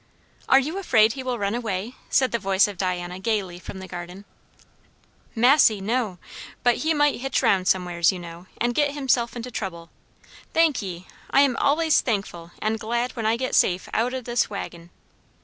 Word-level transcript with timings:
"Are 0.49 0.57
you 0.57 0.79
afraid 0.79 1.13
he 1.13 1.21
will 1.21 1.37
run 1.37 1.53
away?" 1.53 1.93
said 2.09 2.31
the 2.31 2.39
voice 2.39 2.67
of 2.67 2.75
Diana 2.75 3.19
gaily 3.19 3.59
from 3.59 3.77
the 3.77 3.87
garden. 3.87 4.25
"Massy! 5.35 5.79
no; 5.79 6.17
but 6.63 6.77
he 6.77 6.91
might 6.91 7.21
hitch 7.21 7.43
round 7.43 7.67
somewheres, 7.67 8.11
you 8.11 8.17
know, 8.17 8.47
and 8.59 8.73
get 8.73 8.95
himself 8.95 9.35
into 9.35 9.51
trouble. 9.51 9.91
Thank 10.55 10.81
ye 10.81 11.05
I 11.29 11.41
am 11.41 11.55
allays 11.59 12.01
thankful 12.01 12.49
and 12.63 12.79
glad 12.79 13.11
when 13.15 13.27
I 13.27 13.37
get 13.37 13.53
safe 13.53 13.87
out 13.93 14.15
o' 14.15 14.21
this 14.21 14.49
waggin." 14.49 14.89